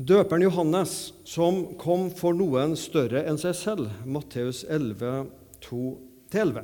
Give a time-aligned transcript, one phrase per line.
[0.00, 3.90] Døperen Johannes, som kom for noen større enn seg selv.
[4.08, 5.26] Matteus 11,
[5.66, 6.62] 2-11.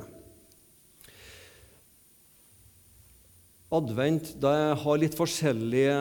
[3.77, 5.99] Advent har litt forskjellige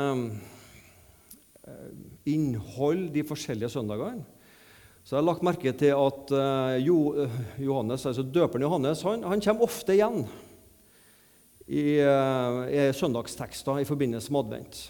[1.67, 1.93] eh,
[2.33, 4.25] innhold de forskjellige søndagene.
[5.05, 9.69] Så jeg har lagt merke til at eh, Johannes, altså døperen Johannes han, han kommer
[9.69, 10.23] ofte igjen
[11.69, 14.87] i, eh, i søndagstekster i forbindelse med advent.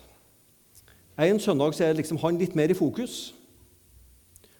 [1.16, 3.32] En søndag er liksom han litt mer i fokus,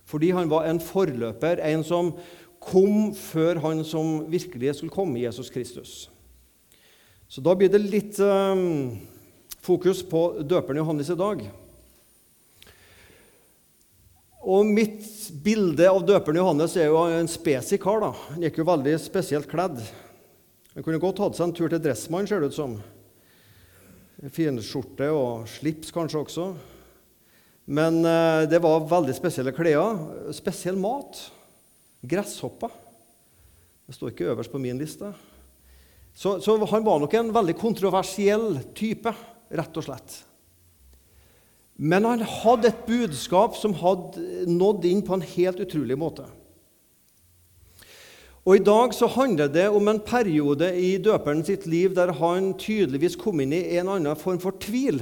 [0.09, 2.15] fordi han var en forløper, en som
[2.63, 6.07] kom før han som virkelig skulle komme, Jesus Kristus.
[7.29, 8.97] Så da blir det litt um,
[9.61, 11.45] fokus på døperen Johannes i dag.
[14.47, 15.05] Og Mitt
[15.43, 18.01] bilde av døperen Johannes er jo en spesi kar.
[18.01, 18.13] da.
[18.31, 19.83] Han gikk jo veldig spesielt kledd.
[20.77, 22.79] Han kunne godt hatt seg en tur til Dressmann, ser det ut som.
[24.33, 26.47] Finskjorte og slips kanskje også.
[27.67, 29.99] Men eh, det var veldig spesielle klær.
[30.35, 31.19] Spesiell mat.
[32.07, 32.73] Gresshopper.
[33.87, 35.13] Det står ikke øverst på min liste.
[36.17, 39.13] Så, så, han var nok en veldig kontroversiell type,
[39.53, 40.15] rett og slett.
[41.77, 46.25] Men han hadde et budskap som hadde nådd inn på en helt utrolig måte.
[48.47, 52.53] Og I dag så handler det om en periode i døperen sitt liv der han
[52.55, 55.01] tydeligvis kom inn i en annen form for tvil.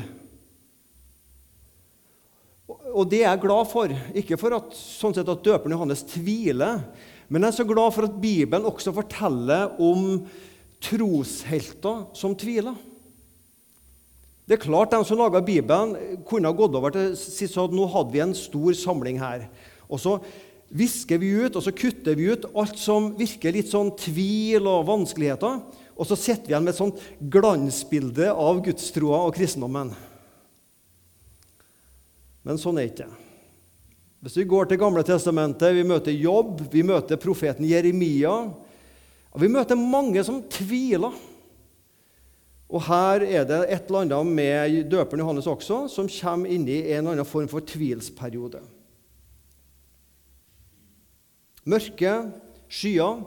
[2.95, 3.93] Og det er jeg glad for.
[4.17, 6.81] Ikke for at, sånn sett at døperen Johannes tviler,
[7.29, 10.23] men jeg er så glad for at Bibelen også forteller om
[10.85, 12.81] troshelter som tviler.
[14.49, 17.85] Det er klart De som laga Bibelen, kunne ha gått over til sist at nå
[17.93, 19.51] hadde vi en stor samling her.
[19.89, 20.17] Og så
[20.75, 24.89] visker vi ut og så kutter vi ut alt som virker litt sånn tvil og
[24.91, 25.61] vanskeligheter.
[25.95, 29.93] Og så sitter vi igjen med et sånt glansbilde av gudstroa og kristendommen.
[32.45, 33.21] Men sånn er ikke det.
[34.25, 38.33] Hvis vi går til Gamle testamentet, vi møter Jobb, vi møter profeten Jeremia,
[39.35, 41.13] og Vi møter mange som tviler.
[42.71, 46.79] Og Her er det et eller annet med døperen Johannes også, som kommer inn i
[46.95, 48.63] en eller annen form for tvilsperiode.
[51.65, 52.13] Mørke
[52.69, 53.23] skyer,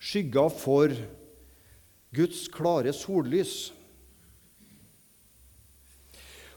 [0.00, 0.94] skygger for
[2.16, 3.70] Guds klare sollys.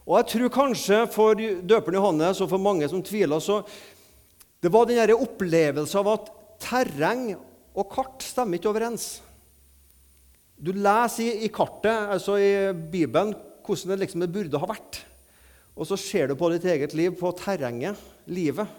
[0.04, 3.62] Og jeg tror kanskje for døperen Johannes og for mange som tviler, så
[4.64, 6.32] det var den opplevelsen av at
[6.64, 7.34] terreng
[7.74, 9.08] og kart stemmer ikke overens.
[10.56, 13.34] Du leser i, i kartet, altså i Bibelen,
[13.64, 15.02] hvordan det liksom burde ha vært.
[15.74, 18.00] Og så ser du på ditt eget liv, på terrenget,
[18.30, 18.70] livet.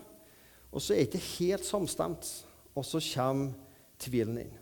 [0.75, 2.29] Og så er det ikke helt samstemt.
[2.75, 3.55] Og så kommer
[4.03, 4.55] tvilen inn.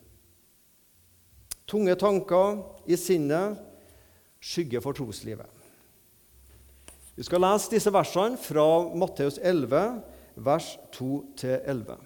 [1.67, 3.56] Tunge tanker i sinnet
[4.43, 5.49] skygger for troslivet.
[7.17, 8.65] Vi skal lese disse versene fra
[8.99, 10.00] Matteus 11,
[10.37, 11.97] vers 2-11.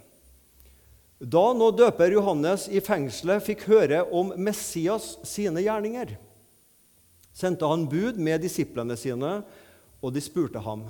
[1.16, 6.12] Da nå døper Johannes i fengselet fikk høre om Messias sine gjerninger,
[7.32, 9.38] sendte han bud med disiplene sine,
[10.04, 10.84] og de spurte ham,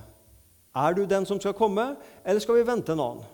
[0.76, 3.24] 'Er du den som skal komme, eller skal vi vente en annen?'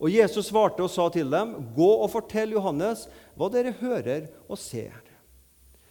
[0.00, 4.56] Og Jesus svarte og sa til dem, 'Gå og fortell Johannes hva dere hører og
[4.56, 5.04] ser.'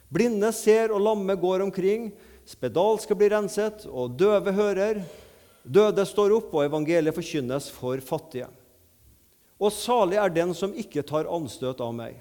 [0.10, 2.14] Blinde ser, og lamme går omkring.
[2.48, 5.02] Spedalske blir renset, og døve hører.
[5.68, 8.48] Døde står opp, og evangeliet forkynnes for fattige.
[9.60, 12.16] Og salig er den som ikke tar anstøt av meg.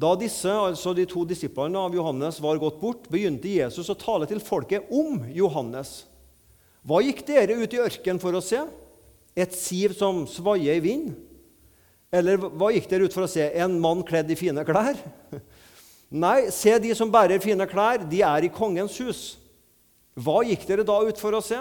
[0.00, 4.28] Da disse, altså de to disiplene av Johannes var gått bort, begynte Jesus å tale
[4.30, 6.04] til folket om Johannes.
[6.86, 8.62] Hva gikk dere ut i ørkenen for å se?
[9.36, 11.10] Et siv som svaier i vind?
[12.10, 13.44] Eller hva gikk dere ut for å se?
[13.60, 14.96] En mann kledd i fine klær?
[16.24, 19.20] Nei, se de som bærer fine klær, de er i kongens hus.
[20.16, 21.60] Hva gikk dere da ut for å se?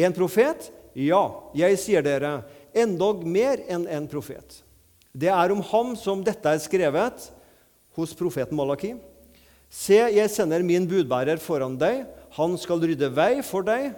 [0.00, 0.70] En profet?
[0.96, 1.22] Ja,
[1.54, 2.40] jeg sier dere,
[2.72, 4.62] endog mer enn en profet.
[5.12, 7.28] Det er om ham som dette er skrevet
[7.96, 8.94] hos profeten Malaki.
[9.70, 12.04] Se, jeg sender min budbærer foran deg.
[12.38, 13.92] Han skal rydde vei for deg.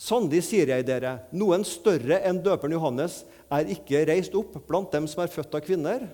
[0.00, 3.20] Sannelig sier jeg dere, noen større enn døperen Johannes
[3.52, 6.06] er ikke reist opp blant dem som er født av kvinner,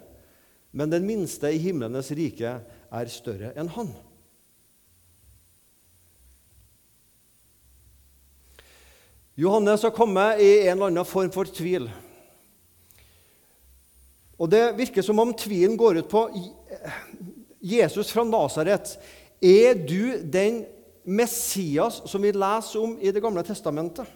[0.75, 3.93] men den minste i himlenes rike er større enn han.
[9.39, 11.87] Johannes har kommet i en eller annen form for tvil.
[14.39, 16.27] Og Det virker som om tvilen går ut på
[17.61, 18.99] Jesus fra Nasaret.
[19.41, 20.65] Er du den
[21.05, 24.07] Messias som vi leser om i Det gamle testamentet?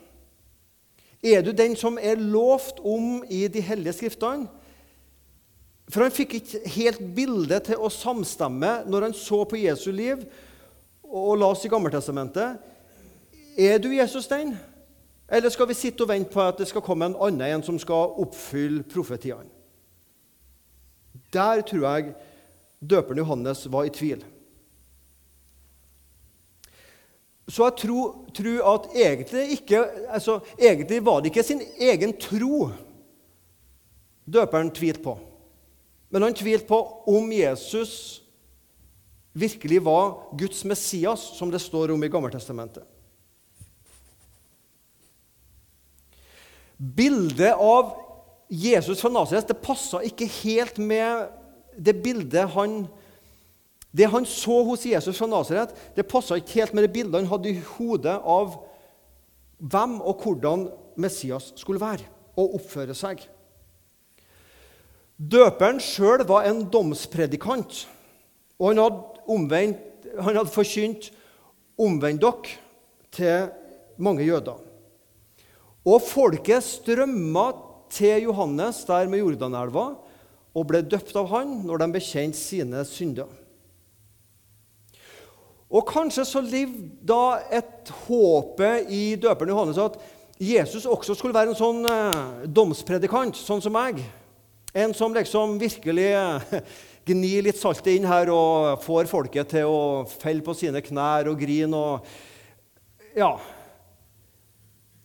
[1.22, 4.48] Er du den som er lovt om i de hellige skriftene?
[5.90, 10.22] For han fikk ikke helt bildet til å samstemme når han så på Jesu liv
[11.02, 12.60] og las i Gammeltestamentet.
[13.58, 14.54] Er du Jesus den?
[15.28, 17.78] Eller skal vi sitte og vente på at det skal komme en annen en som
[17.78, 19.59] skal oppfylle profetiene?
[21.32, 22.14] Der tror jeg
[22.80, 24.24] døperen Johannes var i tvil.
[27.50, 32.70] Så jeg tror, tror at egentlig, ikke, altså, egentlig var det ikke sin egen tro
[34.30, 35.16] døperen tvilte på.
[36.10, 36.78] Men han tvilte på
[37.10, 38.22] om Jesus
[39.32, 42.86] virkelig var Guds Messias, som det står om i Gammeltestamentet.
[46.78, 47.92] Bildet av
[48.50, 51.30] Jesus fra Nasaret det passa ikke helt med
[51.78, 52.82] det bildet han
[53.90, 57.30] Det han så hos Jesus fra Nasaret, det passa ikke helt med det bildet han
[57.30, 58.52] hadde i hodet av
[59.58, 62.06] hvem og hvordan Messias skulle være
[62.38, 63.24] og oppføre seg.
[65.18, 67.82] Døperen sjøl var en domspredikant,
[68.62, 71.10] og han hadde, omvendt, han hadde forkynt
[71.76, 72.54] 'omvend dere'
[73.10, 73.50] til
[73.98, 74.56] mange jøder.
[75.84, 77.50] Og folket strømma
[77.90, 79.90] til Johannes der med Jordanelva
[80.50, 83.28] og ble døpt av han når de bekjente sine synder.
[85.70, 90.00] Og Kanskje så levde da et håpe i døperen Johannes at
[90.40, 94.00] Jesus også skulle være en sånn eh, domspredikant, sånn som meg.
[94.74, 96.56] En som liksom virkelig eh,
[97.10, 101.38] gnir litt salt inn her og får folket til å felle på sine knær og
[101.38, 101.76] grine.
[101.76, 103.34] og ja,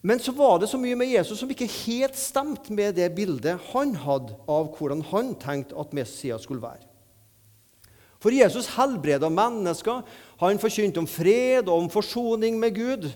[0.06, 3.58] men så var det så mye med Jesus som ikke helt stemte med det bildet
[3.72, 6.86] han hadde av hvordan han tenkte at Messias skulle være.
[8.22, 10.04] For Jesus helbreda mennesker,
[10.42, 13.08] han forkynte om fred og om forsoning med Gud.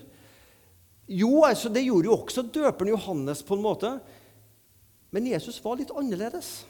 [1.05, 3.93] Jo, altså, Det gjorde jo også døperen Johannes på en måte.
[5.11, 6.65] Men Jesus var litt annerledes.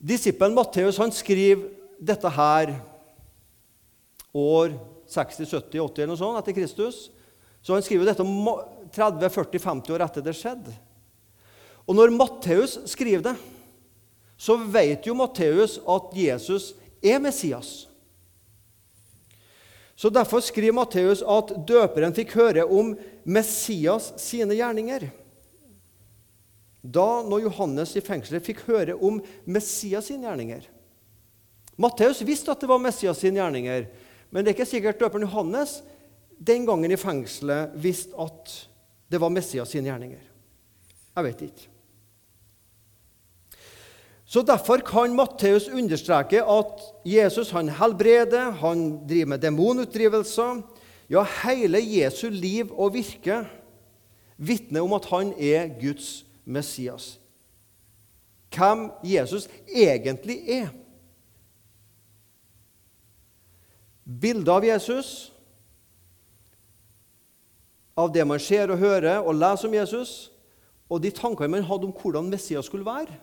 [0.00, 1.68] Disippelen Matteus skriver
[2.00, 2.74] dette her
[4.32, 7.06] år 60, 70, 80 eller noe sånt etter Kristus.
[7.64, 8.26] Så han skriver dette
[8.92, 10.74] 30, 40, 50 år etter det skjedde.
[11.88, 13.34] Og når Matteus skriver det,
[14.36, 16.72] så vet jo Matteus at Jesus
[17.04, 17.86] er Messias.
[19.96, 22.94] Så Derfor skriver Matteus at døperen fikk høre om
[23.24, 25.06] Messias sine gjerninger.
[26.82, 30.66] Da når Johannes i fengselet fikk høre om Messias sine gjerninger.
[31.80, 33.86] Matteus visste at det var Messias sine gjerninger,
[34.34, 35.78] men det er ikke sikkert døperen Johannes
[36.42, 38.50] den gangen i fengselet visste at
[39.10, 40.24] det var Messias sine gjerninger.
[41.14, 41.68] Jeg vet ikke.
[44.26, 50.62] Så Derfor kan Matteus understreke at Jesus han helbreder, han driver med demonutdrivelser.
[51.12, 53.44] Ja, hele Jesu liv og virke
[54.36, 57.20] vitner om at han er Guds Messias.
[58.50, 60.72] Hvem Jesus egentlig er.
[64.04, 65.32] Bilde av Jesus,
[67.96, 70.14] av det man ser og hører og leser om Jesus,
[70.90, 73.16] og de tankene man hadde om hvordan Messias skulle være,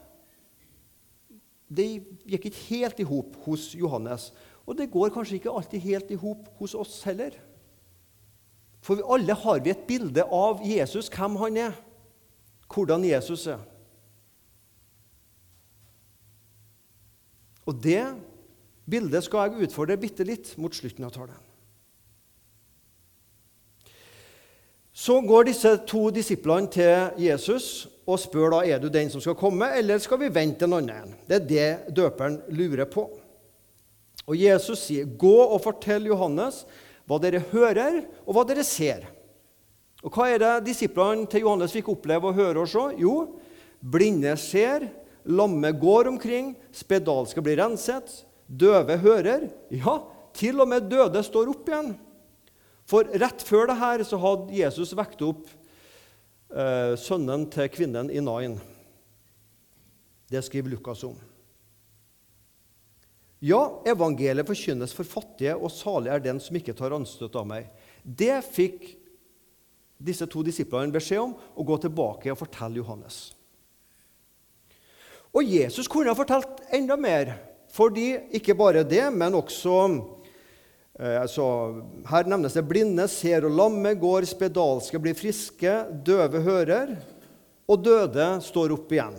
[1.72, 1.88] det
[2.28, 4.32] gikk ikke helt i hop hos Johannes.
[4.68, 7.38] Og det går kanskje ikke alltid helt i hop hos oss heller.
[8.84, 11.78] For vi alle har vi et bilde av Jesus, hvem han er,
[12.72, 13.62] hvordan Jesus er.
[17.70, 18.04] Og det
[18.90, 21.40] bildet skal jeg utfordre bitte litt mot slutten av talen.
[24.92, 29.38] Så går disse to disiplene til Jesus og spør da, er du den som skal
[29.40, 31.16] komme, eller skal vi vente en annen.
[31.26, 33.08] Det er det døperen lurer på.
[34.28, 36.66] Og Jesus sier, 'Gå og fortell Johannes
[37.08, 39.08] hva dere hører, og hva dere ser.'
[40.04, 42.86] Og Hva er det disiplene til Johannes fikk oppleve og høre og se?
[42.98, 43.38] Jo,
[43.86, 44.88] blinde ser,
[45.26, 49.48] lamme går omkring, spedalske blir renset, Døve hører.
[49.72, 50.02] Ja,
[50.36, 51.94] til og med døde står opp igjen.
[52.88, 58.24] For rett før det her så hadde Jesus vekt opp eh, sønnen til kvinnen i
[58.24, 58.58] Nain.
[60.32, 61.16] Det skriver Lukas om.
[63.42, 67.72] Ja, evangeliet forkynnes for fattige, og salig er den som ikke tar anstøt av meg.
[68.04, 68.84] Det fikk
[70.02, 73.32] disse to disiplene beskjed om å gå tilbake og fortelle Johannes.
[75.32, 77.34] Og Jesus kunne ha fortalt enda mer.
[77.72, 79.78] Fordi ikke bare det, men også
[81.00, 81.46] eh, altså,
[82.10, 85.76] Her nevnes det blinde ser og lamme går, spedalske blir friske,
[86.06, 86.98] døve hører,
[87.72, 89.16] og døde står opp igjen.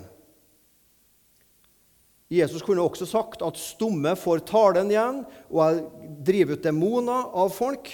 [2.33, 5.83] Jesus kunne også sagt at stumme får talen igjen, og
[6.25, 7.91] driver ut demoner av folk.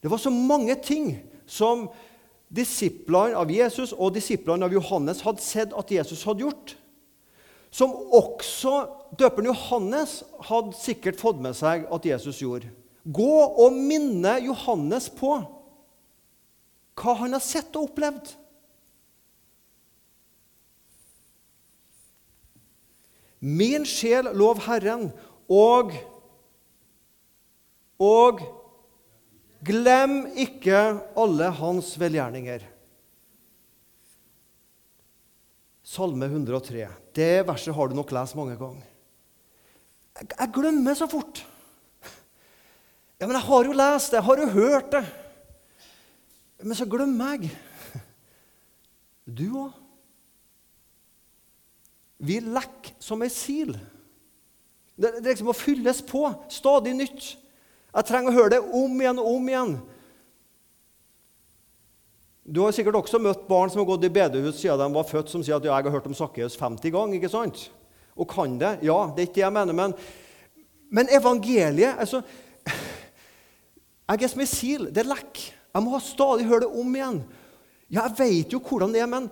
[0.00, 1.12] Det var så mange ting
[1.48, 1.88] som
[2.48, 6.76] disiplene av Jesus og disiplene av Johannes hadde sett at Jesus hadde gjort
[7.70, 8.74] som også
[9.18, 12.70] døperen Johannes hadde sikkert fått med seg at Jesus gjorde.
[13.04, 15.32] gå og minne Johannes på
[17.00, 18.34] hva han har sett og opplevd.
[23.40, 25.08] Min sjel lov Herren,
[25.48, 25.94] og
[28.00, 28.40] og
[29.64, 30.78] glem ikke
[31.20, 32.64] alle hans velgjerninger.
[35.90, 36.86] Salme 103.
[37.14, 38.86] Det verset har du nok lest mange ganger.
[40.20, 41.40] Jeg, jeg glemmer så fort.
[43.18, 45.02] Ja, Men jeg har jo lest det, jeg har jo hørt det.
[46.62, 47.50] Men så glemmer jeg.
[49.26, 49.74] Du òg.
[52.20, 53.74] Vi lekker som ei sil.
[54.94, 56.22] Det, det liksom må fylles på.
[56.52, 57.32] Stadig nytt.
[57.90, 59.78] Jeg trenger å høre det om igjen og om igjen.
[62.50, 65.30] Du har sikkert også møtt barn som har gått i bedehus siden de var født,
[65.30, 67.14] som sier at ja, 'jeg har hørt om Sakkeus 50 ganger'.
[67.14, 67.70] ikke sant?
[68.16, 68.78] Og kan det.
[68.82, 69.94] Ja, det er ikke det jeg mener, men,
[70.90, 72.22] men evangeliet altså,
[74.10, 74.88] Jeg er som ei sil.
[74.90, 75.54] Det lekker.
[75.74, 77.22] Jeg må stadig høre det om igjen.
[77.88, 79.30] Ja, jeg vet jo hvordan det er, men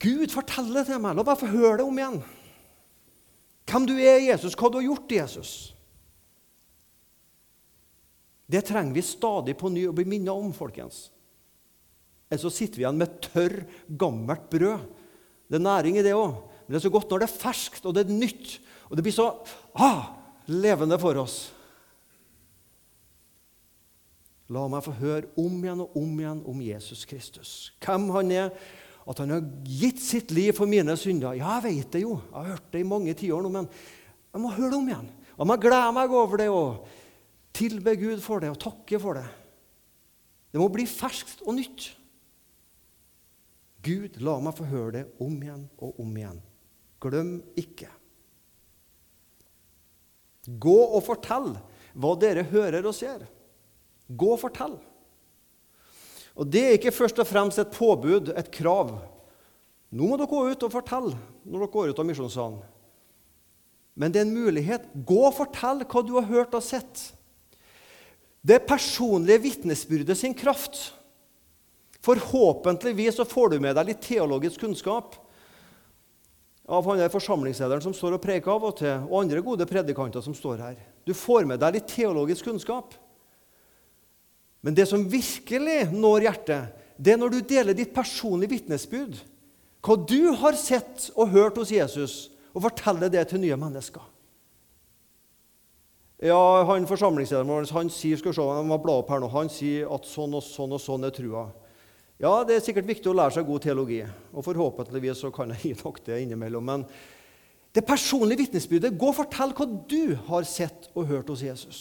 [0.00, 1.14] Gud forteller det til meg.
[1.14, 2.18] La meg få høre det om igjen.
[3.70, 5.52] Hvem du er, Jesus, hva du har gjort, Jesus.
[8.50, 11.12] Det trenger vi stadig på ny å bli minnet om, folkens.
[12.30, 13.56] Eller så sitter vi igjen med tørr,
[13.98, 14.84] gammelt brød.
[15.50, 16.36] Det er næring i det òg.
[16.62, 18.52] Men det er så godt når det er ferskt og det er nytt.
[18.86, 19.32] Og det blir så
[19.74, 20.12] ah,
[20.46, 21.40] levende for oss.
[24.50, 27.50] La meg få høre om igjen og om igjen om Jesus Kristus.
[27.82, 28.48] Hvem han er,
[29.10, 31.34] at han har gitt sitt liv for mine synder.
[31.38, 32.16] Ja, jeg vet det jo.
[32.28, 35.12] Jeg har hørt det i mange tiår nå, men jeg må høre det om igjen.
[35.34, 36.90] Jeg må glede meg over det og
[37.56, 39.26] tilbe Gud for det og takke for det.
[40.50, 41.90] Det må bli ferskt og nytt.
[43.84, 46.40] Gud, la meg få høre det om igjen og om igjen.
[47.00, 47.88] Glem ikke.
[50.60, 51.52] Gå og fortell
[51.96, 53.24] hva dere hører og ser.
[54.08, 54.76] Gå og fortell.
[56.40, 58.94] Og Det er ikke først og fremst et påbud, et krav.
[59.90, 62.60] Nå må dere gå ut og fortelle når dere går ut av misjonssalen.
[63.98, 64.86] Men det er en mulighet.
[64.94, 67.10] Gå og fortell hva du har hørt og sett.
[68.40, 70.94] Det personlige vitnesbyrdet sin kraft.
[72.04, 75.18] Forhåpentligvis så får du med deg litt teologisk kunnskap
[76.70, 80.22] av han der forsamlingslederen som står og preker av og til, og andre gode predikanter
[80.24, 80.76] som står her.
[81.04, 82.94] Du får med deg litt teologisk kunnskap.
[84.62, 89.18] Men det som virkelig når hjertet, det er når du deler ditt personlige vitnesbyrd.
[89.80, 94.02] Hva du har sett og hørt hos Jesus, og forteller det til nye mennesker.
[96.20, 96.36] Ja,
[96.68, 99.88] han Forsamlingslederen vår han sier skal se, jeg må bla opp her nå, han sier
[99.94, 101.46] at sånn og sånn og sånn er trua.
[102.20, 104.02] Ja, det er sikkert viktig å lære seg god teologi,
[104.36, 106.66] og forhåpentligvis så kan jeg gi nok det innimellom.
[106.68, 106.84] Men
[107.72, 111.80] det personlige vitnesbyrdet Gå og fortell hva du har sett og hørt hos Jesus.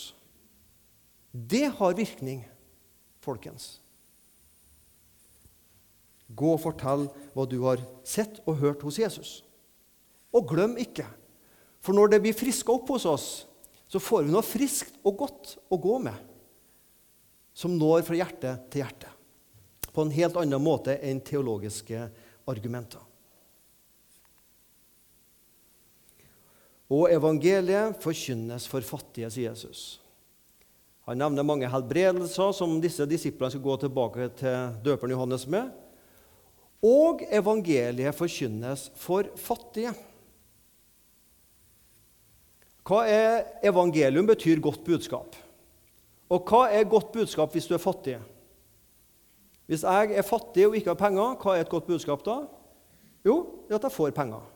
[1.29, 2.45] Det har virkning
[3.21, 3.81] folkens.
[6.29, 9.35] Gå og fortell hva du har sett og hørt hos Jesus.
[10.31, 11.07] Og glem ikke,
[11.83, 13.29] for når det blir friska opp hos oss,
[13.89, 16.15] så får vi noe friskt og godt å gå med,
[17.51, 19.18] som når fra hjerte til hjerte.
[19.93, 22.07] På en helt annen måte enn teologiske
[22.49, 23.01] argumenter.
[26.89, 29.99] Og evangeliet forkynnes for fattige, sier Jesus.
[31.05, 35.69] Han nevner mange helbredelser som disse disiplene skal gå tilbake til døperen Johannes med.
[36.85, 39.93] Og evangeliet forkynnes for fattige.
[42.89, 45.37] Hva er evangelium betyr godt budskap.
[46.29, 48.17] Og hva er godt budskap hvis du er fattig?
[49.69, 52.39] Hvis jeg er fattig og ikke har penger, hva er et godt budskap da?
[53.25, 53.35] Jo,
[53.67, 54.47] det er at jeg får penger.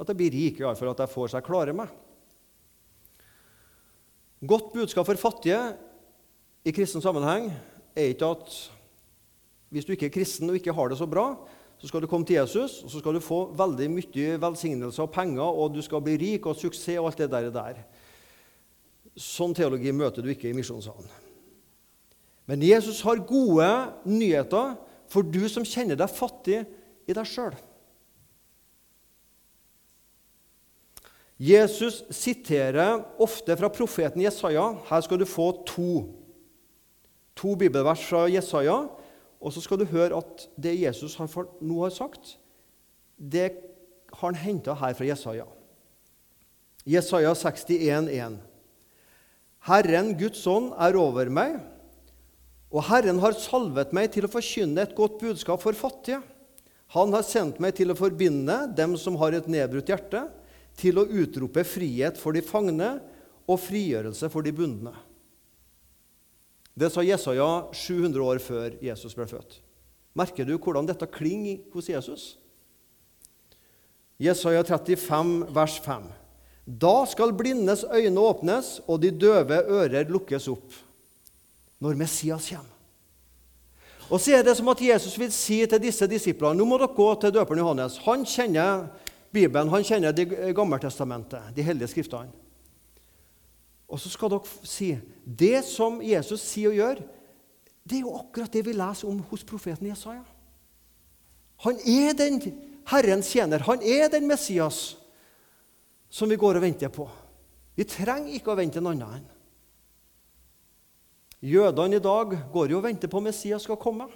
[0.00, 1.90] At jeg blir rik, iallfall at jeg får seg klare meg.
[4.48, 5.60] Godt budskap for fattige
[6.64, 7.50] i kristen sammenheng
[7.96, 8.56] er ikke at
[9.72, 11.26] hvis du ikke er kristen og ikke har det så bra,
[11.76, 15.12] så skal du komme til Jesus og så skal du få veldig mye velsignelse og
[15.12, 17.52] penger, og du skal bli rik og suksess og alt det der.
[17.52, 17.84] der.
[19.16, 21.25] Sånn teologi møter du ikke i misjonssalen.
[22.46, 23.68] Men Jesus har gode
[24.06, 24.76] nyheter
[25.10, 26.62] for du som kjenner deg fattig
[27.06, 27.56] i deg sjøl.
[31.36, 34.70] Jesus siterer ofte fra profeten Jesaja.
[34.88, 35.90] Her skal du få to
[37.36, 38.78] to bibelvers fra Jesaja,
[39.36, 41.18] og så skal du høre at det Jesus
[41.60, 42.38] nå har sagt,
[43.16, 43.50] det
[44.12, 45.44] har han henta her fra Jesaja.
[46.86, 48.38] Jesaja 61,1.
[49.66, 51.58] Herren Guds ånd er over meg,
[52.72, 56.20] og Herren har salvet meg til å forkynne et godt budskap for fattige.
[56.94, 60.26] Han har sendt meg til å forbinde dem som har et nedbrutt hjerte,
[60.76, 62.96] til å utrope frihet for de fangne
[63.48, 64.92] og frigjørelse for de bundne.
[66.76, 69.62] Det sa Jesaja 700 år før Jesus ble født.
[70.16, 72.26] Merker du hvordan dette klinger hos Jesus?
[74.20, 76.04] Jesaja 35, vers 5.
[76.66, 80.72] Da skal blindes øyne åpnes, og de døve ører lukkes opp.
[81.80, 82.72] Når Messias kommer.
[84.06, 86.94] Og så er det som at Jesus vil si til disse disiplene nå må dere
[86.94, 87.98] gå til døperen Johannes.
[88.04, 88.86] Han kjenner
[89.34, 92.30] Bibelen, han kjenner Det gammeltestamentet, de hellige skriftene.
[93.88, 94.92] Og så skal dere si
[95.24, 97.02] det som Jesus sier og gjør,
[97.86, 100.24] det er jo akkurat det vi leser om hos profeten Jesaja.
[101.62, 102.40] Han er den
[102.90, 103.62] Herrens tjener.
[103.66, 104.96] Han er den Messias
[106.10, 107.06] som vi går og venter på.
[107.76, 109.24] Vi trenger ikke å vente en annen.
[111.46, 114.08] Jødene i dag går jo og venter på Messias skal komme.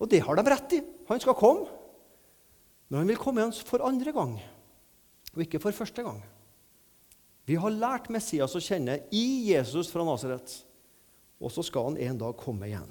[0.00, 0.80] Og det har de rett i.
[1.10, 1.66] Han skal komme.
[2.90, 4.32] Men han vil komme igjen for andre gang,
[5.30, 6.18] og ikke for første gang.
[7.46, 10.56] Vi har lært Messias å kjenne i Jesus fra Nasaret,
[11.38, 12.88] og så skal han en dag komme igjen.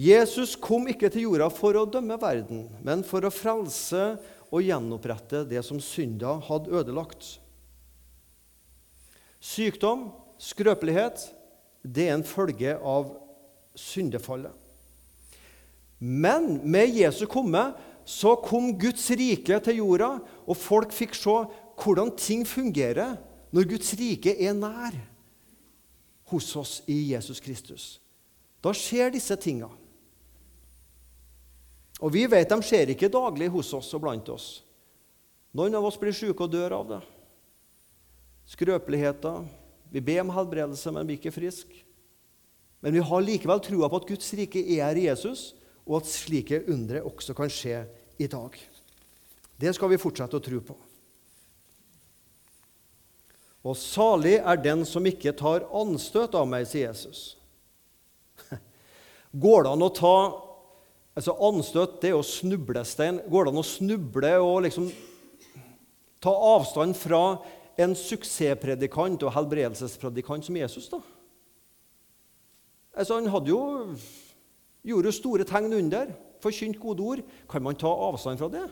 [0.00, 4.14] Jesus kom ikke til jorda for å dømme verden, men for å frelse
[4.48, 7.34] og gjenopprette det som synda hadde ødelagt.
[9.42, 10.06] Sykdom,
[10.38, 11.24] skrøpelighet,
[11.82, 13.08] det er en følge av
[13.74, 14.54] syndefallet.
[15.98, 17.72] Men med Jesu komme
[18.06, 21.34] så kom Guds rike til jorda, og folk fikk se
[21.82, 23.16] hvordan ting fungerer
[23.54, 24.94] når Guds rike er nær
[26.30, 27.86] hos oss i Jesus Kristus.
[28.62, 29.70] Da skjer disse tinga.
[32.02, 34.62] Og vi vet de skjer ikke daglig hos oss og blant oss.
[35.54, 37.02] Noen av oss blir syke og dør av det
[38.48, 39.42] skrøpeligheter.
[39.92, 41.82] Vi ber om helbredelse, men er ikke friske.
[42.82, 45.52] Men vi har likevel trua på at Guds rike er Jesus,
[45.86, 47.84] og at slike undre også kan skje
[48.18, 48.56] i dag.
[49.58, 50.76] Det skal vi fortsette å tro på.
[53.62, 57.36] Og salig er den som ikke tar anstøt av meg, sier Jesus.
[59.44, 60.16] Går det an å ta
[61.12, 63.20] altså Anstøt det er jo snublestein.
[63.30, 64.88] Går det an å snuble og liksom
[66.22, 67.22] ta avstand fra
[67.80, 71.00] en suksesspredikant og helbredelsespredikant som Jesus, da?
[72.92, 73.62] Altså, han hadde jo,
[74.84, 77.22] gjorde jo store tegn under, forkynt gode ord.
[77.48, 78.66] Kan man ta avstand fra det?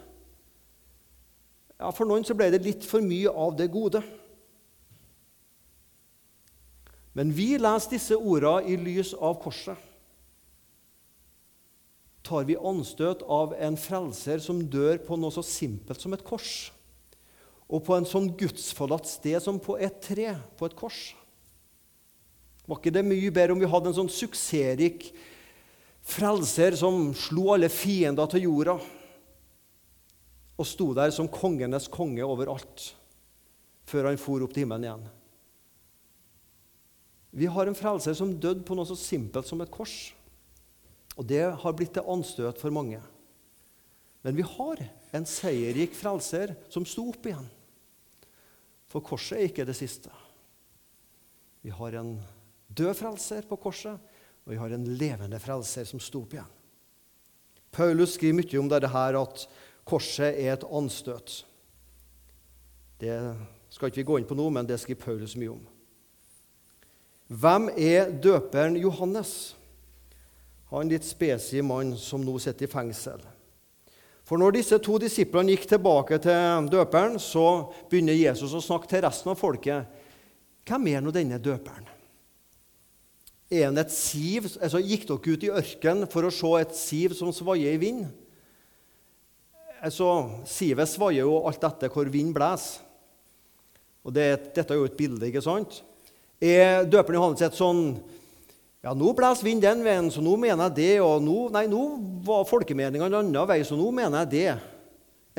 [1.81, 4.03] Ja, For noen så ble det litt for mye av det gode.
[7.17, 9.79] Men vi leser disse ordene i lys av korset.
[12.27, 16.69] Tar vi anstøt av en frelser som dør på noe så simpelt som et kors?
[17.71, 21.13] Og på en sånn gudsforlatt sted som på et tre, på et kors.
[22.67, 25.09] Var ikke det mye bedre om vi hadde en sånn suksessrik
[26.07, 28.77] frelser som slo alle fiender til jorda,
[30.61, 32.91] og sto der som kongenes konge overalt,
[33.89, 35.07] før han for opp til himmelen igjen?
[37.31, 40.11] Vi har en frelser som døde på noe så simpelt som et kors.
[41.15, 42.99] Og det har blitt til anstøt for mange.
[44.27, 44.83] Men vi har
[45.17, 47.47] en seierrik frelser som sto opp igjen.
[48.91, 50.11] For korset er ikke det siste.
[51.63, 52.17] Vi har en
[52.75, 53.99] død frelser på korset,
[54.45, 56.57] og vi har en levende frelser som sto opp igjen.
[57.71, 59.45] Paulus skriver mye om dette her, at
[59.87, 61.45] korset er et anstøt.
[63.01, 63.15] Det
[63.71, 65.63] skal ikke vi gå inn på nå, men det skriver Paulus mye om.
[67.31, 69.55] Hvem er døperen Johannes?
[70.73, 73.23] Han litt spesie mann som nå sitter i fengsel.
[74.31, 79.03] For når disse to disiplene gikk tilbake til døperen, så begynner Jesus å snakke til
[79.03, 79.89] resten av folket.
[80.71, 81.89] Hvem er nå denne døperen?
[83.51, 84.47] Er han et siv?
[84.63, 88.05] Altså, gikk dere ut i ørkenen for å se et siv som svaier i vind?
[89.83, 90.07] Altså,
[90.47, 92.87] Sivet svaier jo alt etter hvor vind blåser.
[94.07, 95.83] Og det, dette er jo et bilde, ikke sant?
[96.39, 97.83] Er døperen Johannes et sånn
[98.81, 100.93] ja, nå blåser vinden den veien, så nå mener jeg det.
[101.05, 101.83] Og nå, nei, nå
[102.25, 104.55] var folkemeninga en annen vei, så nå mener jeg det.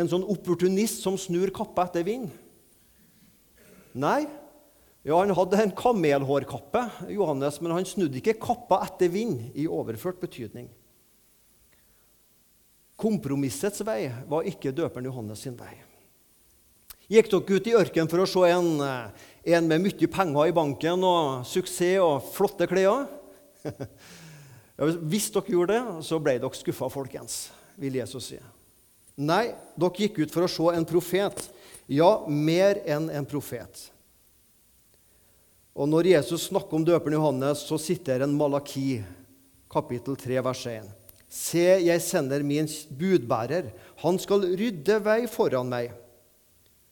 [0.01, 2.29] En sånn opportunist som snur kappa etter vind.
[3.97, 4.27] Nei.
[5.01, 10.19] Ja, han hadde en kamelhårkappe, Johannes, men han snudde ikke kappa etter vind i overført
[10.21, 10.67] betydning.
[13.01, 15.73] Kompromissets vei var ikke døperen Johannes sin vei.
[17.09, 18.69] Gikk dere ut i ørkenen for å se en,
[19.41, 23.09] en med mye penger i banken og suksess og flotte klær?
[25.11, 27.43] Hvis dere gjorde det, så ble dere skuffa, folkens,
[27.79, 28.39] vil Jesus si.
[29.21, 31.43] Nei, dere gikk ut for å se en profet.
[31.91, 33.89] Ja, mer enn en profet.
[35.71, 39.01] Og når Jesus snakker om døperen Johannes, så sitter en Malaki,
[39.71, 40.89] kapittel 3, vers 1.
[41.31, 42.67] Se, jeg sender min
[42.99, 43.69] budbærer.
[44.03, 45.93] Han skal rydde vei foran meg.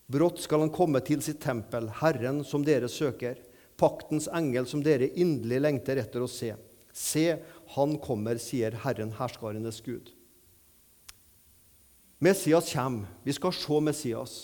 [0.10, 3.36] Brått skal han komme til sitt tempel, Herren som dere søker.
[3.80, 6.52] Paktens engel som dere inderlig lengter etter å se.
[6.94, 7.26] Se,
[7.76, 10.12] han kommer, sier Herren herskarenes Gud.
[12.20, 13.08] Messias kommer.
[13.24, 14.38] Vi skal se Messias.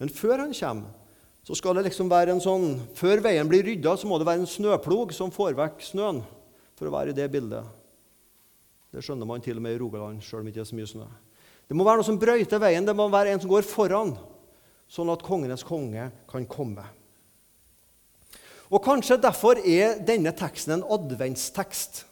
[0.00, 0.94] Men før han kommer,
[1.42, 4.44] så skal det liksom være en sånn Før veien blir rydda, så må det være
[4.44, 6.22] en snøplog som får vekk snøen,
[6.78, 7.66] for å være i det bildet.
[8.92, 10.90] Det skjønner man til og med i Rogaland, sjøl om det ikke er så mye
[10.90, 11.08] snø.
[11.68, 12.86] Det må være noe som brøyter veien.
[12.86, 14.14] Det må være en som går foran,
[14.92, 16.84] sånn at kongenes konge kan komme.
[18.72, 22.06] Og Kanskje derfor er denne teksten en adventstekst.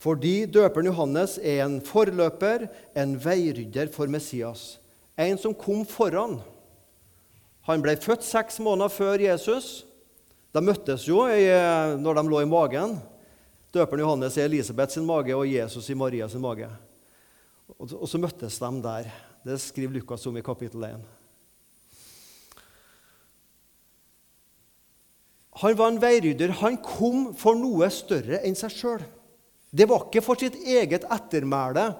[0.00, 4.78] Fordi døperen Johannes er en forløper, en veirydder for Messias.
[5.16, 6.38] En som kom foran.
[7.68, 9.84] Han ble født seks måneder før Jesus.
[10.52, 11.24] De møttes jo
[12.00, 12.98] når de lå i magen.
[13.72, 16.68] Døperen Johannes i Elisabeth sin mage og Jesus i Maria sin mage.
[17.80, 19.12] Og så møttes de der.
[19.44, 21.13] Det skriver Lukas om i kapittel 1.
[25.62, 26.56] Han var en veirydder.
[26.62, 29.04] Han kom for noe større enn seg sjøl.
[29.74, 31.92] Det var ikke for sitt eget ettermæle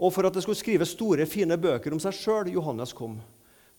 [0.00, 3.18] og for at det skulle skrives store, fine bøker om seg sjøl Johannes kom.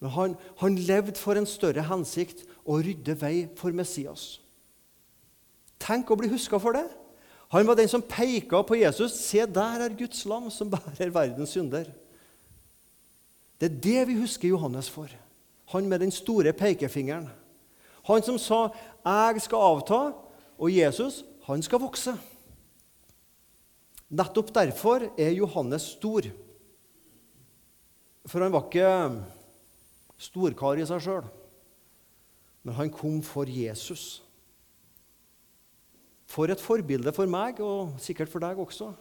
[0.01, 4.35] Men han, han levde for en større hensikt å rydde vei for Messias.
[5.81, 6.85] Tenk å bli huska for det.
[7.51, 9.17] Han var den som peka på Jesus.
[9.17, 11.89] Se, der er Guds lam som bærer verdens synder.
[13.57, 15.09] Det er det vi husker Johannes for.
[15.73, 17.27] Han med den store pekefingeren.
[18.11, 18.69] Han som sa
[19.05, 20.13] 'Jeg skal avta',
[20.59, 22.13] og Jesus, han skal vokse.
[24.11, 26.21] Nettopp derfor er Johannes stor.
[28.25, 29.23] For han var ikke
[30.21, 31.29] storkar i seg sjøl,
[32.63, 34.21] men han kom for Jesus.
[36.29, 38.91] For et forbilde for meg, og sikkert for deg også.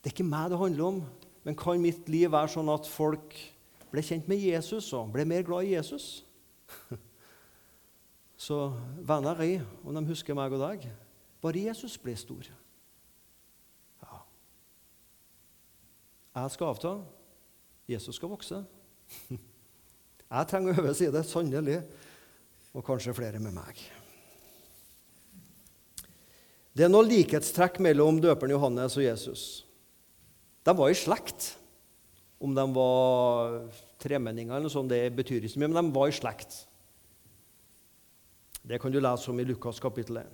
[0.00, 1.02] Det er ikke meg det handler om,
[1.44, 3.34] men kan mitt liv være sånn at folk
[3.90, 6.24] ble kjent med Jesus og ble mer glad i Jesus?
[8.44, 8.58] Så
[9.06, 10.84] venner jeg, om de husker meg og deg,
[11.40, 12.48] bare Jesus ble stor.
[14.04, 14.20] Ja.
[16.42, 16.94] Jeg skal avta.
[17.88, 18.62] Jesus skal vokse.
[20.34, 21.76] Jeg trenger å øve, sier det sannelig.
[22.74, 23.78] Og kanskje flere med meg.
[26.74, 29.44] Det er noe likhetstrekk mellom døperen Johannes og Jesus.
[30.66, 31.52] De var i slekt.
[32.42, 33.60] Om de var
[34.02, 36.64] tremenninger eller noe sånt, det betyr ikke så mye, men de var i slekt.
[38.68, 40.26] Det kan du lese om i Lukas kapittel 1.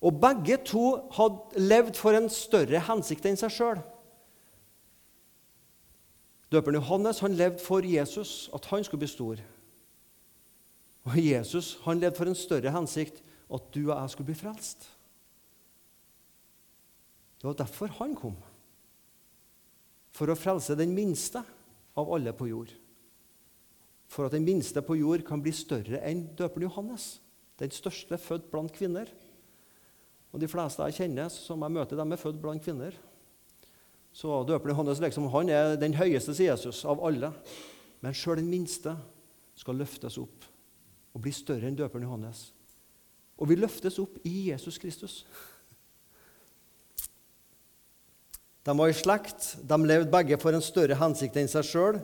[0.00, 3.80] Og begge to hadde levd for en større hensikt enn seg sjøl.
[6.48, 9.42] Døperen Johannes han levde for Jesus, at han skulle bli stor.
[11.04, 13.20] Og Jesus han levde for en større hensikt,
[13.52, 14.88] at du og jeg skulle bli frelst.
[17.38, 18.36] Det var derfor han kom.
[20.16, 21.44] For å frelse den minste
[21.98, 22.72] av alle på jord
[24.08, 27.18] for at den minste på jord kan bli større enn døperen Johannes.
[27.60, 29.10] Den største født blant kvinner.
[30.32, 32.96] Og De fleste jeg kjenner som jeg møter, dem er født blant kvinner.
[34.12, 37.32] Så døperen Johannes liksom, han er den høyeste, sier Jesus, av alle.
[38.00, 38.96] Men sjøl den minste
[39.58, 40.46] skal løftes opp
[41.14, 42.48] og bli større enn døperen Johannes.
[43.38, 45.22] Og vi løftes opp i Jesus Kristus.
[48.66, 52.00] De var i slekt, de levde begge for en større hensikt enn seg sjøl.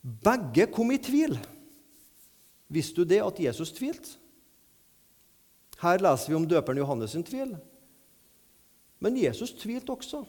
[0.00, 1.36] Begge kom i tvil.
[2.70, 4.16] Visste du det, at Jesus tvilte?
[5.80, 7.54] Her leser vi om døperen Johannes sin tvil.
[9.00, 10.22] Men Jesus tvilte også.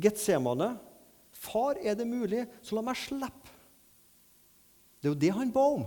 [0.00, 0.74] Getsemane.
[1.36, 3.52] Far, er det mulig, så la meg slippe.
[5.00, 5.84] Det er jo det han ba om.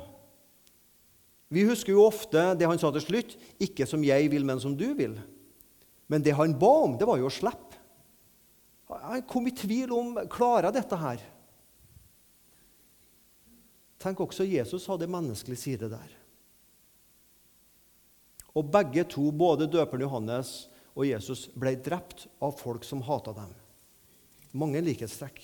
[1.50, 3.34] Vi husker jo ofte det han sa til slutt.
[3.62, 5.18] Ikke som jeg vil, men som du vil.
[6.10, 7.78] Men det han ba om, det var jo å slippe.
[8.90, 11.26] Han kom i tvil om klarer jeg dette her.
[14.00, 16.16] Tenk også Jesus hadde en menneskelig side der.
[18.56, 23.52] Og begge to, både døperen Johannes og Jesus, ble drept av folk som hata dem.
[24.58, 25.42] Mange likhetstrekk.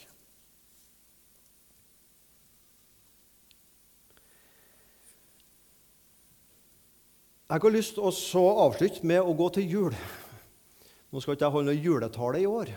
[7.46, 9.98] Jeg har lyst til å avslutte med å gå til jul.
[11.14, 12.72] Nå skal ikke jeg holde noe juletale i år,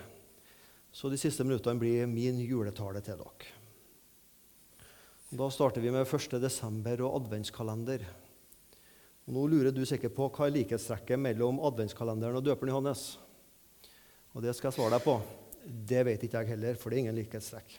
[0.93, 3.58] så de siste minuttene blir min juletale til dere.
[5.31, 6.39] Da starter vi med 1.
[6.41, 8.01] desember og adventskalender.
[9.29, 13.03] Og nå lurer du sikkert på hva er likhetstrekket mellom adventskalenderen og døperen Johannes.
[14.33, 15.19] Og det skal jeg svare deg på.
[15.91, 17.75] Det vet ikke jeg heller, for det er ingen likhetstrekk.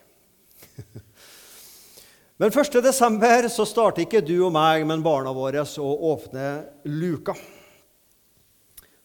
[2.43, 2.77] men 1.
[2.85, 6.51] desember så starter ikke du og meg, men barna våre å åpne
[6.85, 7.33] luka.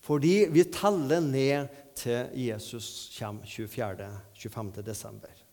[0.04, 4.84] Fordi vi teller ned til Jesus kommer 24.-25.
[4.84, 5.43] desember.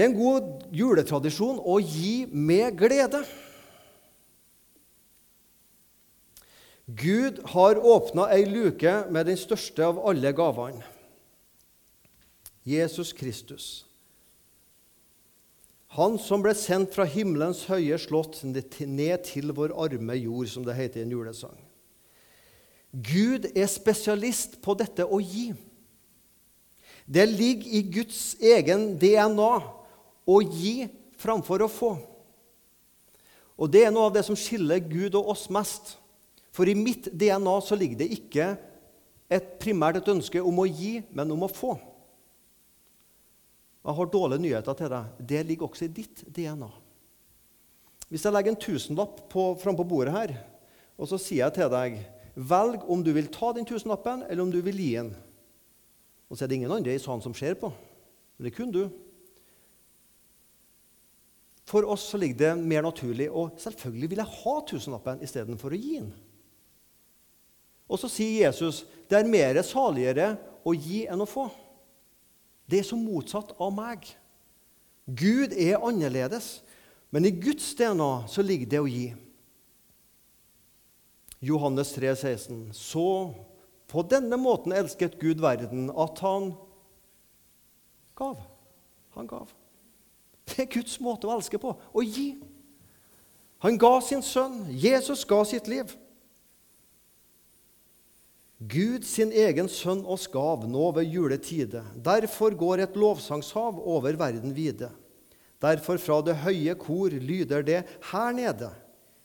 [0.00, 3.18] Det er en god juletradisjon å gi med glede.
[6.88, 10.80] Gud har åpna ei luke med den største av alle gavene.
[12.64, 13.66] Jesus Kristus.
[15.98, 20.78] Han som ble sendt fra himmelens høye slott ned til vår arme jord, som det
[20.78, 21.58] heter i en julesang.
[22.88, 25.50] Gud er spesialist på dette å gi.
[27.04, 29.50] Det ligger i Guds egen DNA
[30.30, 30.88] å gi
[31.20, 31.92] framfor å få.
[33.60, 35.96] Og Det er noe av det som skiller Gud og oss mest.
[36.50, 38.54] For i mitt DNA så ligger det ikke
[39.30, 41.76] et primært et ønske om å gi, men om å få.
[43.80, 45.20] Jeg har dårlige nyheter til deg.
[45.32, 46.70] Det ligger også i ditt DNA.
[48.10, 50.32] Hvis jeg legger en tusenlapp frampå fram på bordet her,
[50.98, 52.00] og så sier jeg til deg
[52.40, 55.10] Velg om du vil ta den tusenlappen, eller om du vil gi den.
[56.30, 57.72] Og så er det ingen andre i salen som ser på.
[58.36, 58.84] Men det er kun du.
[61.70, 65.78] For oss så ligger det mer naturlig og selvfølgelig vil jeg ha tusenlappen istedenfor å
[65.78, 66.10] gi den.
[67.90, 70.32] Og så sier Jesus det er mer saligere
[70.66, 71.46] å gi enn å få.
[72.70, 74.06] Det er så motsatt av meg.
[75.06, 76.60] Gud er annerledes,
[77.10, 79.08] men i Guds DNA så ligger det å gi.
[81.42, 82.60] Johannes 3, 16.
[82.76, 83.06] Så
[83.90, 86.52] på denne måten elsket Gud verden at han
[88.18, 88.44] gav.
[89.16, 89.59] Han gav.
[90.50, 92.34] Det er Guds måte å elske på å gi.
[93.64, 94.64] Han ga sin sønn.
[94.72, 95.92] Jesus ga sitt liv.
[98.60, 101.80] Gud sin egen sønn oss gav nå ved juletide.
[101.96, 104.90] Derfor går et lovsangshav over verden vide.
[105.60, 108.68] Derfor fra det høye kor lyder det her nede.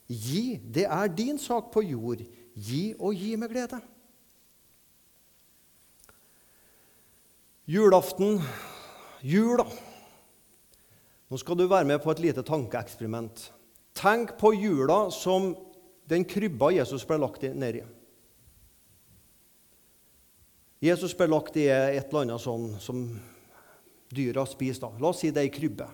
[0.08, 2.24] Gi, det er din sak på jord.
[2.56, 3.82] Gi og gi med glede.
[7.68, 8.40] Julaften,
[9.26, 9.66] jula.
[11.36, 13.42] Nå skal du være med på et lite tankeeksperiment.
[14.00, 15.50] Tenk på jula som
[16.08, 17.82] den krybba Jesus ble lagt ned i.
[20.88, 23.04] Jesus ble lagt i et eller annet sånn som
[24.16, 24.96] dyra spiser.
[24.96, 25.90] La oss si det er ei krybbe.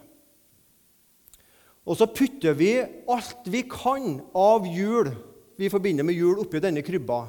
[1.89, 2.75] Og så putter vi
[3.09, 5.09] alt vi kan av jul
[5.57, 7.23] vi forbinder med jul, oppi denne krybba,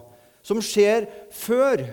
[0.44, 1.88] som skjer før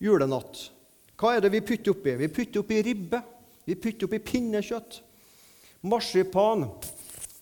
[0.00, 0.64] julenatt.
[1.12, 2.16] Hva er det vi putter oppi?
[2.24, 3.26] Vi putter oppi ribbe,
[3.68, 5.02] vi putter oppi pinnekjøtt,
[5.82, 6.68] marsipan,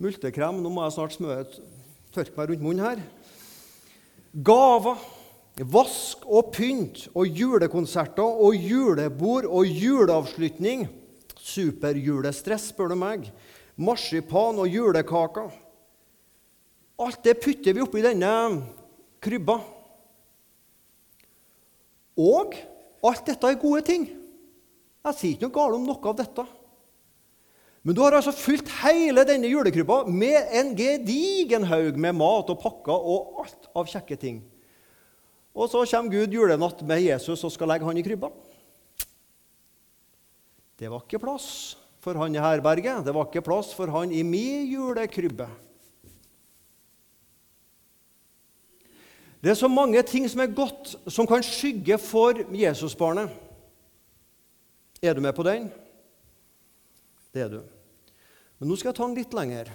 [0.00, 1.46] multekrem Nå må jeg snart smøre,
[2.14, 3.03] tørke meg rundt munnen her.
[4.44, 5.00] Gaver
[5.61, 10.87] Vask og pynt og julekonserter og julebord og juleavslutning.
[11.37, 13.26] Superjulestress, spør du meg.
[13.76, 15.50] Marsipan og julekaker.
[17.00, 18.33] Alt det putter vi oppi denne
[19.20, 19.59] krybba.
[22.20, 22.57] Og
[23.05, 24.09] alt dette er gode ting.
[25.05, 26.46] Jeg sier ikke noe galt om noe av dette.
[27.83, 32.61] Men du har altså fylt hele denne julekrybba med en gedigen haug med mat og
[32.61, 34.43] pakker og alt av kjekke ting.
[35.57, 38.29] Og så kommer Gud julenatt med Jesus og skal legge han i krybba.
[40.81, 41.49] Det var ikke plass
[42.01, 43.05] for han i herberget.
[43.05, 45.49] Det var ikke plass for han i min julekrybbe.
[49.40, 53.33] Det er så mange ting som er godt, som kan skygge for Jesusbarnet.
[55.01, 55.71] Er du med på den?
[57.31, 57.61] Det er du.
[58.59, 59.71] Men nå skal jeg ta den litt lenger.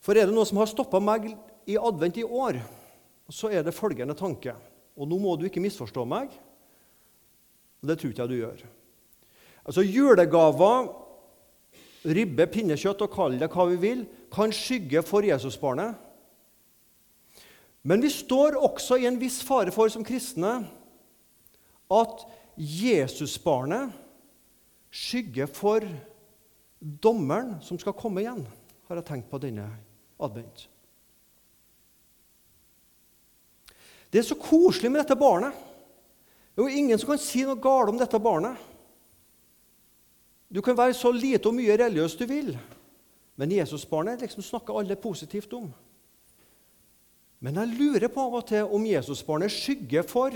[0.00, 1.32] For er det noe som har stoppa meg
[1.66, 2.60] i advent i år,
[3.32, 4.54] så er det følgende tanke.
[4.96, 6.30] Og nå må du ikke misforstå meg,
[7.82, 8.62] og det tror ikke jeg du gjør.
[9.66, 10.88] Altså Julegaver,
[12.06, 15.98] ribbe, pinnekjøtt og kall det hva vi vil, kan skygge for Jesusbarnet.
[17.86, 20.54] Men vi står også i en viss fare for som kristne
[21.92, 22.24] at
[22.56, 24.05] Jesusbarnet
[24.96, 25.84] skygger for
[26.80, 28.44] dommeren som skal komme igjen,
[28.88, 29.66] har jeg tenkt på denne
[30.22, 30.66] advent.
[34.12, 35.52] Det er så koselig med dette barnet.
[36.54, 38.56] Det er jo ingen som kan si noe galt om dette barnet.
[40.48, 42.54] Du kan være så lite og mye religiøs du vil,
[43.36, 45.66] men Jesusbarnet liksom snakker alle positivt om.
[47.42, 50.32] Men jeg lurer på av og til om Jesusbarnet skygger for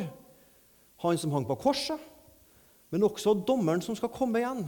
[1.00, 2.09] han som hang på korset,
[2.90, 4.64] men også dommeren som skal komme igjen.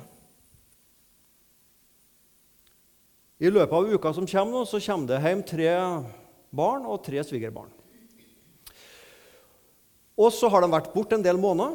[3.42, 5.70] I løpet av uka som kommer, så kommer det hjem tre
[6.54, 7.72] barn og tre svigerbarn.
[10.14, 11.74] Og så har de vært borte en del måneder,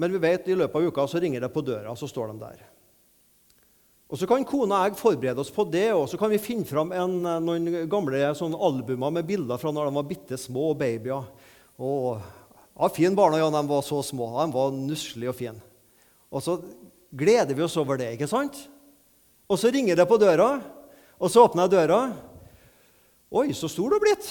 [0.00, 2.38] men vi vet i løpet av uka så ringer det på døra, så står de
[2.40, 2.62] der.
[4.12, 6.68] Og Så kan kona og jeg forberede oss på det, og så kan vi finne
[6.68, 11.30] fram en, noen gamle sånn albumer med bilder fra når de var bitte små babyer.
[11.80, 12.20] Og,
[12.78, 14.30] ja, Fin barna, ja, de var så små.
[14.40, 15.60] De var nusselige og fine.
[16.32, 16.56] Og så
[17.12, 18.56] gleder vi oss over det, ikke sant?
[19.50, 20.54] Og så ringer det på døra,
[21.20, 22.00] og så åpner jeg døra.
[23.32, 24.28] Oi, så stor du har blitt.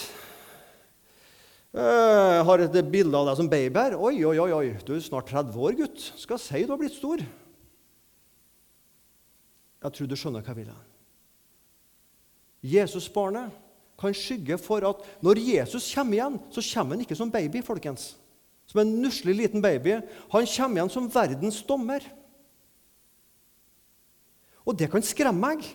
[1.72, 3.94] Jeg har et bilde av deg som baby her.
[3.96, 4.66] Oi, oi, oi, oi.
[4.84, 6.08] du er snart 30 år, gutt.
[6.20, 7.22] Skal jeg si du har blitt stor.
[9.82, 10.74] Jeg tror du skjønner hva jeg vil.
[12.74, 13.56] Jesusbarnet
[14.02, 18.12] kan skygge for at når Jesus kommer igjen, så kommer han ikke som baby, folkens.
[18.72, 20.00] Som en nusselig liten baby.
[20.32, 22.06] Han kommer igjen som verdens dommer.
[24.64, 25.66] Og det kan skremme meg.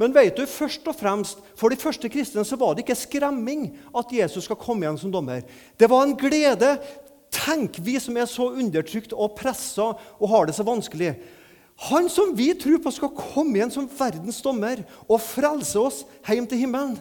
[0.00, 3.68] Men vet du, først og fremst, for de første kristne så var det ikke skremming
[3.96, 5.44] at Jesus skal komme igjen som dommer.
[5.78, 6.76] Det var en glede.
[7.32, 11.14] Tenk, vi som er så undertrykt og pressa og har det så vanskelig.
[11.88, 16.46] Han som vi tror på, skal komme igjen som verdens dommer og frelse oss hjem
[16.46, 16.98] til himmelen.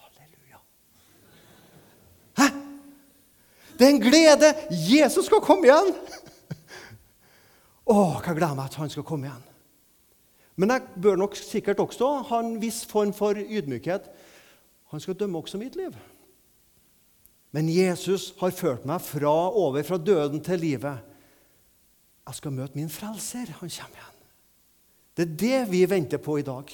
[0.00, 0.62] Halleluja.
[2.40, 2.48] Hæ?
[3.78, 4.52] Det er en glede!
[4.70, 5.90] Jesus skal komme igjen!
[7.84, 9.42] Å, hva gleder jeg meg til han skal komme igjen.
[10.56, 14.06] Men jeg bør nok sikkert også ha en viss form for ydmykhet.
[14.94, 15.96] Han skal dømme også mitt liv.
[17.54, 21.02] Men Jesus har ført meg fra over fra døden til livet.
[22.24, 23.52] Jeg skal møte min frelser.
[23.60, 24.20] Han kommer igjen.
[25.14, 26.70] Det er det vi venter på i dag,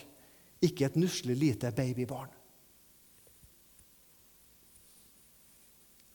[0.65, 2.31] ikke et nusselig lite babybarn.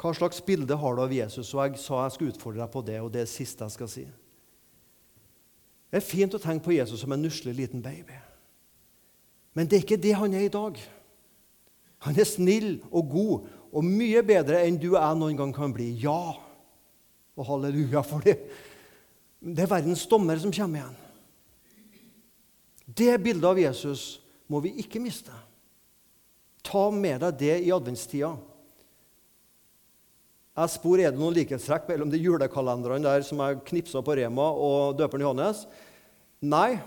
[0.05, 1.47] Hva slags bilde har du av Jesus?
[1.55, 3.73] Og Jeg sa jeg skulle utfordre deg på det, og det er det siste jeg
[3.73, 4.03] skal si.
[5.89, 8.19] Det er fint å tenke på Jesus som en nusselig liten baby.
[9.57, 10.77] Men det er ikke det han er i dag.
[12.05, 15.73] Han er snill og god og mye bedre enn du og jeg noen gang kan
[15.73, 15.89] bli.
[16.03, 16.35] Ja,
[17.33, 18.37] og halleluja for det.
[19.41, 20.97] Det er verdens dommer som kommer igjen.
[22.85, 24.19] Det bildet av Jesus
[24.53, 25.33] må vi ikke miste.
[26.61, 28.35] Ta med deg det i adventstida.
[30.55, 34.45] Jeg spor er det noen likhetstrekk mellom de julekalenderne der som jeg knipsa på Rema,
[34.55, 35.65] og døperen Johannes.
[36.39, 36.77] Nei,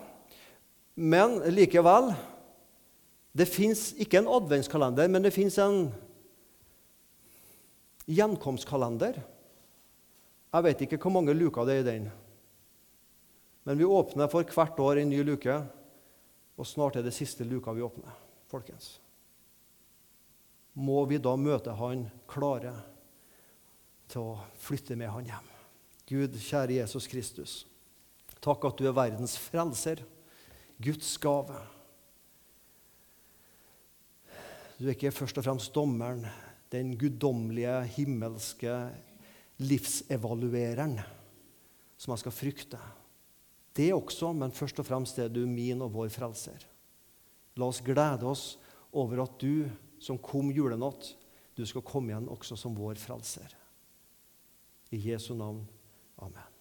[0.97, 2.15] men likevel
[3.39, 5.93] Det fins ikke en adventskalender, men det fins en
[8.09, 9.21] gjenkomstkalender.
[10.49, 12.09] Jeg vet ikke hvor mange luker det er i den.
[13.69, 15.55] Men vi åpner for hvert år en ny luke,
[16.57, 18.17] og snart er det siste luka vi åpner.
[18.49, 18.99] folkens.
[20.73, 22.73] Må vi da møte Han klare
[24.09, 25.49] til å flytte med Han hjem?
[26.09, 27.57] Gud, kjære Jesus Kristus.
[28.41, 30.01] Takk at du er verdens frelser,
[30.81, 31.59] Guds gave.
[34.79, 36.23] Du er ikke først og fremst dommeren,
[36.71, 38.73] den guddommelige, himmelske
[39.59, 40.99] livsevaluereren
[41.99, 42.81] som jeg skal frykte.
[43.75, 46.63] Det også, men først og fremst er du min og vår frelser.
[47.59, 48.53] La oss glede oss
[48.95, 49.67] over at du
[50.03, 51.13] som kom julenatt,
[51.59, 53.58] du skal komme igjen også som vår frelser.
[54.91, 55.69] I Jesu navn.
[56.19, 56.58] Amen.